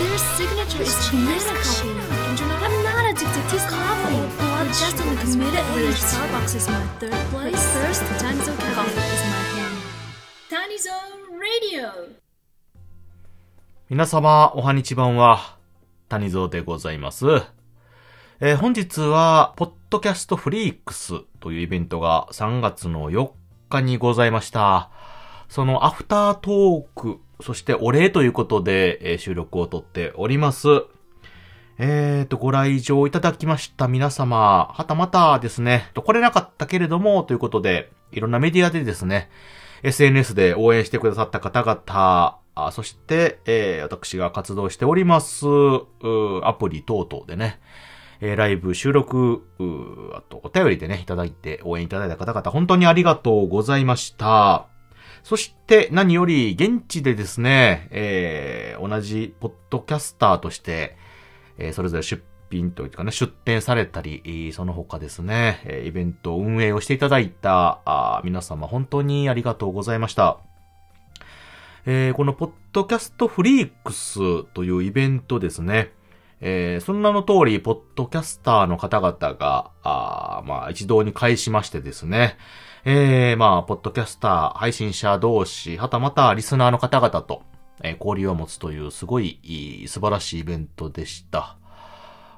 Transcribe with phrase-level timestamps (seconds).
[0.00, 1.90] Their signature is medical.
[2.64, 4.16] I'm not addicted to coffee.
[4.38, 7.52] Blood just committed with Starbucks is my third place.
[7.52, 9.76] But first, Danizo Cafe is my home.
[10.48, 10.96] Danizo
[11.38, 12.16] Radio.
[13.90, 15.58] 皆様、おはにちばんは、
[16.08, 17.26] 谷蔵でございます。
[18.40, 23.32] えー本日は、ポッドキャストフリークスというイベントが3月の4
[23.68, 24.88] 日にございました。
[25.50, 30.68] そのアフタートーク、そしてお礼ということで、えー収録をとっております。
[31.82, 39.30] えーと、ご来場いただきました皆様、はたまたですね、と来れなかったけれども、ということで、いろんなメディアでですね、
[39.82, 45.46] SNS で応援してくださった方々、あそして、えー私が活動しております、
[46.42, 47.60] アプリ等々でね、
[48.20, 49.42] えーライブ収録、
[50.14, 54.69] あとお便りでね、いただいて応援いただいた方々、本当にありがとうございました。
[55.22, 60.96] そして、何より、現地でですね、えー同じポッドキャスターとして、
[61.58, 70.38] えーそれぞれ出品というかね、出展されたり、その他ですね、えイベント運営をしていただいた、あ皆様本当にありがとうございました。
[71.86, 75.92] えーこのポッドキャストフリークスというイベントですね。
[76.40, 82.36] えーその名の通り、ポッドキャスターの方々が、あまあ、一堂に会しましてですね。
[82.82, 87.42] えーまあ、ポッドキャスター、配信者同士、はたまたリスナーの方々と、
[87.82, 91.58] えー交流を持つという、すごいいい素晴らしいイベントでした。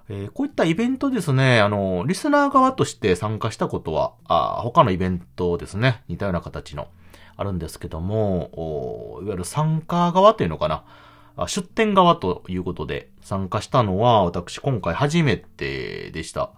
[0.09, 6.89] えーこういったイベントですね、あの、リスナー側として参加したことは、あ他のイベントですね、似たような形の、
[7.37, 16.51] あるんですけども、いわゆる参加側というのかな、出展側ということで参加したのは、私今回初めてでした。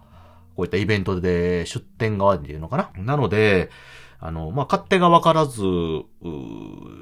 [0.55, 3.03] こういったイベントで出展側っていうのかな？
[3.03, 3.69] なので、
[4.19, 5.61] あの、まあ、勝手がわからず、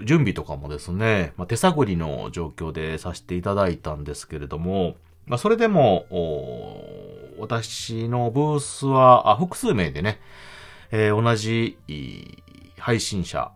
[0.05, 4.95] 準備とかもですね、まあ、手探りの状況でさせていただいたんですけれども、
[5.25, 6.05] まあ、それでも、
[7.37, 10.19] 私のブースは、あ複数名でね、
[10.91, 11.77] えー同じ
[12.77, 13.51] 配信者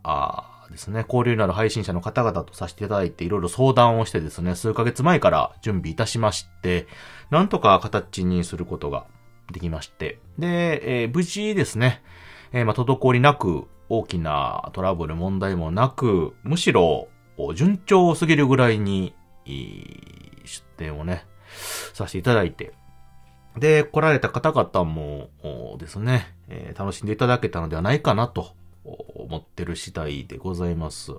[0.72, 6.88] ですね、交流のある配信者の方々とさせていただいて、いろいろ相談をしてですね、数ヶ月前から準備いたしまして、
[7.32, 9.06] なんとか形にすることが
[9.52, 12.02] できまして、で、えー無事ですね、
[12.52, 17.08] えーまあ、滞りなく、大きなトラブル、問題もなく、むしろ、
[17.56, 19.14] 順調すぎるぐらいに、
[19.46, 21.26] いい出展をね、
[21.94, 22.74] させていただいて、
[23.58, 25.30] で、来られた方々も
[25.80, 28.52] ですね、えー楽しんでいただけたのではないかなと
[28.84, 31.12] 思ってる次第でございます。
[31.12, 31.16] い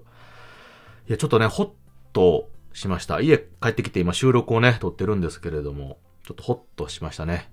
[1.12, 1.70] や、ちょっとね、ほっ
[2.12, 3.20] としました。
[3.20, 7.50] 家帰ってきて今収録をね、撮ってるんですけれども、ちょっとほっとしましたね。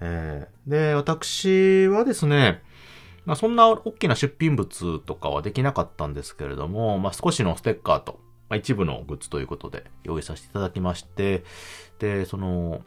[0.00, 2.62] えーで、私はですね、
[3.24, 11.44] まあ、そんな大きな出品物とかはできなかったんですけれども、まあ、少しのステッカーと、まあ、一部のグッズということで用意させていただきまして、
[11.98, 12.82] で、その、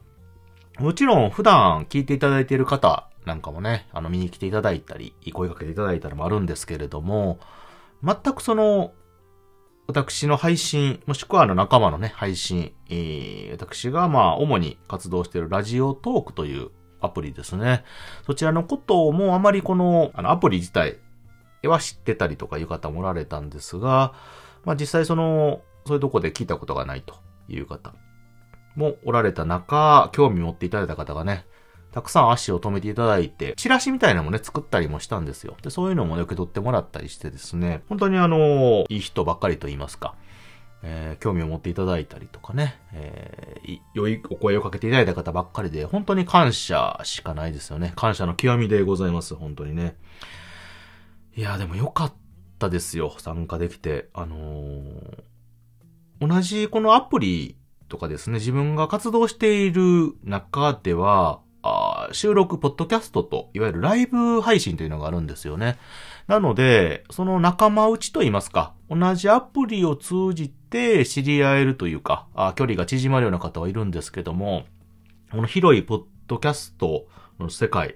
[0.80, 7.40] もちろん普段聞いていただいている方なんかもね、あの見に来ていただいたり、声かけていただいたりもあるんですけれども、
[8.04, 8.94] 全くその、
[9.88, 17.84] 私の配信、もしくはあの仲間のね、配信、えー私がまあ主に活動しているラジオトークというアプリですね。
[18.26, 20.98] そちらのこともあまりこの、あのアプリ自体
[21.64, 24.14] は知ってたりとかいう方もおられたんですが、
[24.64, 27.16] まあ実際その、そういうとこで聞いたことがないと
[27.50, 27.94] いう方
[28.76, 31.46] もおられた中、興味持っていただいた方がね、
[31.92, 35.58] たくさん足を止めていただいて、チラシみたいなのもね、作ったりもしたんですよ。
[35.62, 40.16] で、そういうのもね、受け取ってもらったりしてですね、本当にあの、いい人ばっかりと言いますか、
[40.84, 47.94] えー興味を持っていただいたりとかね、えー良いお声をかけていただいた方ばっかりで、本当に感謝しかないですよね。
[47.96, 49.96] 感謝の極みでございます、本当にね。
[51.36, 52.14] いや、でもよかっ
[52.60, 54.10] たですよ、参加できて。
[54.14, 55.24] あのー
[56.20, 57.58] 同じこのアプリ
[57.90, 65.80] とかですね、自分が活動している中では、あ収録、ポッドキャストと、いわゆるライブ配信というのがあるんですよね。
[66.28, 74.66] なので、その仲間内といいますか、同じアプリを通じて知り合えるというか、あ距離が縮まるような方はいるんですけども、
[75.32, 77.08] この広いポッドキャスト
[77.40, 77.96] の世界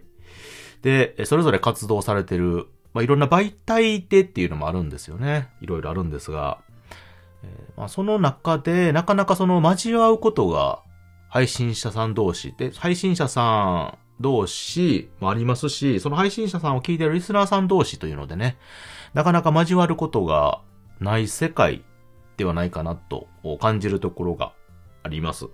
[0.81, 5.49] で、それぞれ活動されてる、まあ、いろんな媒体でっていうのもあるんですよね。
[5.61, 6.59] いろいろあるんですが、
[7.43, 10.81] えーまあ、その中で、なかなかその交わうことが、
[11.27, 18.57] 配信者さん同士で、配信者さん同士もありますし、その配信者さんを聞いているリスナーさん同士というのでね、
[19.13, 20.61] なかなか交わることが
[20.99, 21.83] ない世界
[22.37, 23.27] ではないかなと
[23.59, 24.53] 感じるところが
[25.03, 25.47] あります。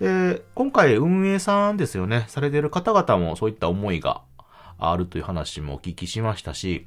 [0.00, 4.22] で、今回運営さんですよね、されている方々もそういった思いが
[4.78, 6.86] あるという話もお聞きしましたし、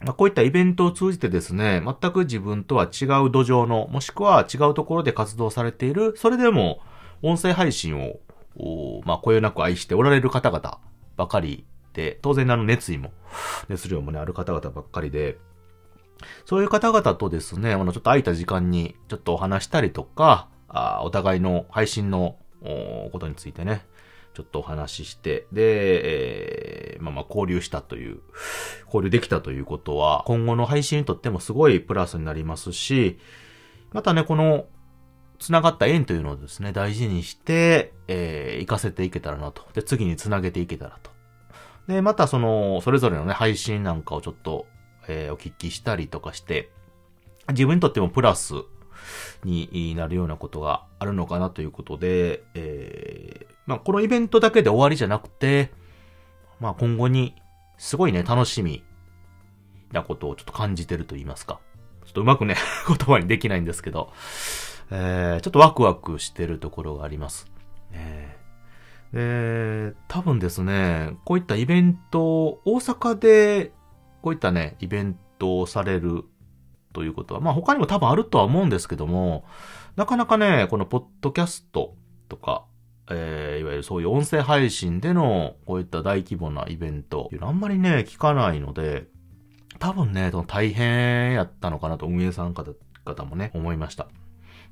[0.00, 6.80] まあ、こういったイベントを通じてですね、全く自分とは違う土壌の、もしくは違うところで活動されている、それでも
[7.22, 8.18] 音声配信を、
[9.04, 10.78] まあ、こよなく愛しておられる方々
[11.16, 13.12] ばかりで、当然あの熱意も、
[13.68, 15.38] 熱量もね、ある方々ばっかりで、
[16.44, 23.86] そういう方々とですね、あの、ちょっと空いた時間にちょっとお話したりとか、あお互いの配信のことについてね、
[24.34, 28.20] ちょっとお話しして、で、えー、まあまあ交流したという、
[28.86, 33.18] 交流できたということは、今後の配信にとってもすごいプラスになりますし、
[33.92, 34.66] またね、この、
[35.38, 39.62] 繋がった縁というのをですね、大事にして、えー、活かせていけたらなと。
[39.74, 41.10] で、次に繋げていけたらと。
[41.88, 44.66] で、またその、それぞれのね、配信なんかをちょっと、
[45.06, 46.70] えー、お聞きしたりとかして、
[47.50, 48.54] 自分にとってもプラス
[49.44, 55.70] になるようなことがあるのかなということで、えー、まあ、このイベントだけで終わりじゃなくて、
[56.60, 57.34] まあ、今後に
[57.76, 58.84] すごいね、楽しみ
[59.92, 61.60] なことをちょっと感じてると言いますか。
[62.04, 62.56] ちょっとうまくね、
[62.88, 64.12] 言葉にできないんですけど、
[64.90, 67.46] えー、ちょっとワクワクしてるところがあります。
[67.92, 73.72] えー、で、多分ですね、こういったイベント、大阪で
[74.22, 76.24] こういったね、イベントをされる
[76.92, 79.44] ということは、まあ他にも多分あるとは思うんですけども、
[79.96, 81.94] なかなかね、このポッドキャスト
[82.28, 82.64] とか、
[83.10, 89.06] えー、いわゆるそういう音声配信でのこういった大規模なイベント、あんまりね、聞かないので、
[89.78, 92.72] 多分ね、大変やったのかなと運営さん方
[93.04, 94.08] 方もね、思いました。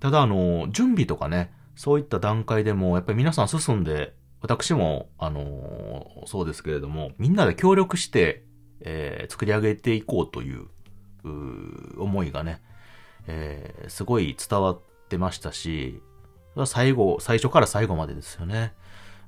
[0.02, 8.42] ただあの、準備とかね、そういった段階でも、やっぱり皆さん進んで、私も、あのそうですけれども、みんなで協力して、
[8.80, 10.66] えー、作り上げていこうという、
[11.22, 12.60] う思いがね、
[13.28, 16.02] えー、すごい伝わってましたし、
[16.66, 18.72] 最後、最初から最後までですよね。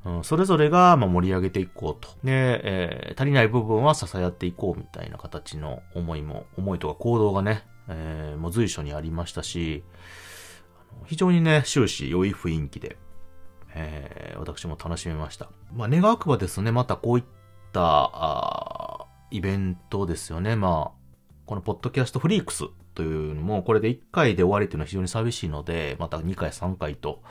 [0.05, 2.09] うん、それぞれが、ま盛り上げていこうと。
[2.25, 9.85] で、えー、足りない部分は支え合っていこうみたいな形の思いも、思いとか行動がね、えー、もう随所にありましたし、
[11.07, 12.97] 非常にね、終始良い雰囲気で、
[13.75, 15.51] えー、私も楽しめました。
[15.73, 17.25] まあ、願わくばですね、またこういっ
[17.73, 20.55] た、あイベントですよね。
[20.55, 21.05] まあ、
[21.47, 22.65] このポッドキャストフリークス
[22.95, 27.23] というのも、これで1回で終わりっていうのは非常に寂しいので、また2回、3回と、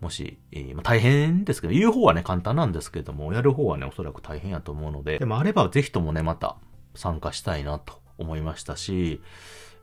[0.00, 6.56] もし、えー、まあ、大変ですけど、言う方はね、簡単なんですけども、やる方はね、おそらく大変やと思うので、でもあればぜひともね、また
[6.94, 9.20] 参加したいなと思いましたし、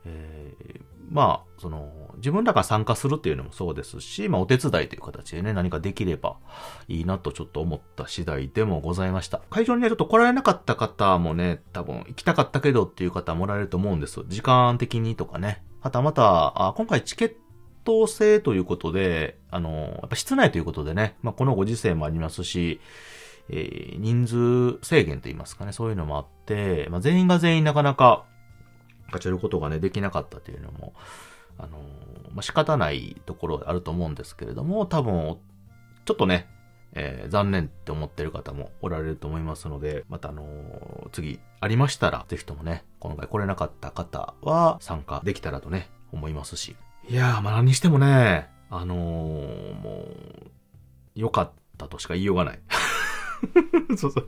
[0.04, 0.80] えー、
[1.10, 6.36] まあ、その、自分らが参加するっていうのもそうですし、まあ、お手伝いという形でね、何かできれば
[6.88, 9.40] いいなとちょっと思った次第でもございました。
[9.50, 14.20] 会場にね、ちょっと来られなかった方もね、多分行きたかったけどっていう方もおられると思うんです。
[14.28, 15.62] 時間的にとかね。
[15.80, 17.34] はたまた、あ今回チケッ
[17.84, 22.80] ト制ということで、あの、やっぱ室内ということでね、まあ、このご時世もありますし、
[23.52, 28.24] えー、人数制限といいますかね、そういうのもあって、まあ、全員が全員なかなか
[29.06, 30.94] 勝ちることがね、できなかったというのも、
[31.58, 31.78] あの
[32.32, 35.38] まあ、仕方ないところあると思うんですけれども、多分、
[36.04, 36.48] ちょっとね、
[36.92, 46.76] えー、残念って思ってる方もおられると思いますので、またあのー、次ありましたら、ぜひともね、今回来れなかった方は参加できたらとね、思いますし。
[47.08, 50.04] いやー、まあ何にしてもね、あの、も
[50.46, 50.50] う、
[51.14, 52.60] 良かったとしか言いようがない。
[53.96, 54.26] そうそう。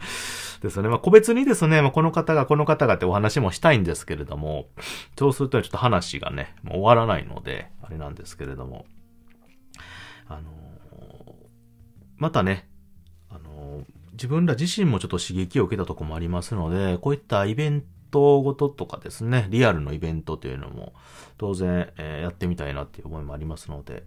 [0.63, 0.89] ですね。
[0.89, 4.69] まあ、個別にですね、まあ、この方が、この方がってお話もしたいんですけれども、
[5.19, 8.87] そうするとちょっと話がね、もう終わらないので、あれなんですけれども、
[10.29, 11.35] あのー、
[12.17, 12.69] またね、
[13.29, 20.93] あのー、自分ら自身もちょっと刺激を受けたとこもありますので、こういったイベントごととかですね、リアルのイベントというのも、
[21.39, 24.05] 当然、えー、やってみたいなっていう思いもありますので、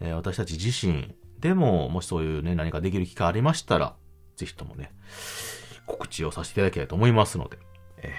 [0.00, 3.94] え私たち自身でも、もしそういうね、何かできる機会ありましたら、
[4.36, 4.92] ぜひともね、
[5.86, 7.58] 告知をさせていただきたいと思いますので、
[7.98, 8.12] え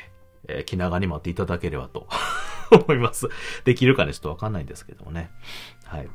[0.48, 2.08] ー、えー、気長に待っていただければと
[2.72, 3.30] 思います。
[3.64, 5.32] できるかね、ちょっとわかんないんですけどもね。
[5.86, 6.10] はい。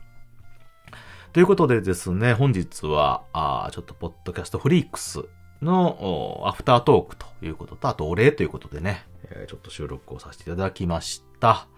[1.33, 5.25] ということでですね、本日は、あちょっと、ポッドキャストフリークス
[5.63, 11.69] のアフタートークということと、あとお礼ということでね、えー、ちょっと収録をさせていただきました。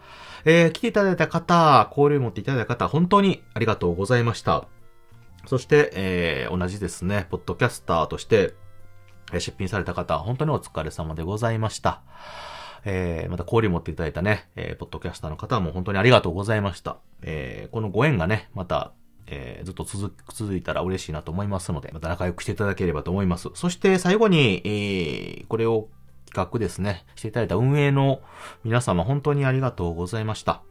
[0.45, 4.67] えー、来ていただいた方、交流持っていただいた方、本当にありがとうございました。
[5.47, 8.55] そして、えー、同じですね、ポッドキャスターとして
[9.33, 12.03] え、出品された方、本当にお疲れ様でございました。
[12.87, 16.99] えー、また交流持っていただいたね、えー、ポッドキャスターの方も本当にありがとうございました。
[17.23, 18.93] えー、このご縁がね、また、
[19.27, 23.49] えー、ずっと続続いたら嬉しいなと思いますので、また仲良くしていただければと思います。
[23.55, 25.89] そして最後に、えー、これを
[26.27, 28.21] 企画ですね、していただいた運営の
[28.65, 30.63] 皆様本当にありがとうございました。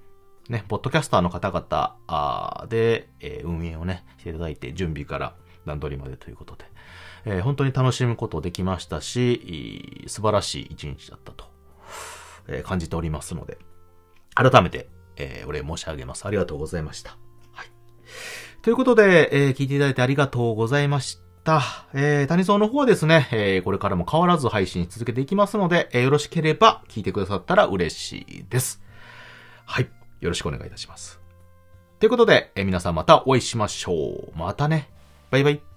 [0.50, 5.36] ね、ポッドキャスターの方々で、えー、運営をね、していただいて、準備から
[5.66, 6.66] 段取りまでということで、
[7.26, 11.54] えー、本当に楽しむことできましたし、素晴らしい一日だったと
[12.48, 13.58] えー感じておりますので、
[14.36, 16.26] 改めて、えーお礼申し上げます。
[16.26, 17.18] ありがとうございました。
[17.52, 17.68] はい。
[18.62, 21.62] ということで、えー聞いていただいてありがとうございました。
[21.94, 28.82] えー、谷蔵の方はですね、えーこれからも変わらず配信続けていきますので、えーよろしければ聞いてくださったら嬉しいです。
[29.66, 29.90] はい。
[30.24, 31.20] よろしくお願いいたします。
[32.00, 34.38] ということで、え皆さんまたお会いしましょう。
[34.38, 34.90] またね。
[35.30, 35.73] バイバイ。